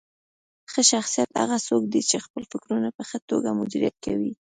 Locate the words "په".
2.97-3.03